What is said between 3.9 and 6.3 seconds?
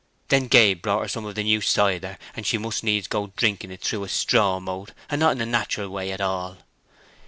a strawmote, and not in a nateral way at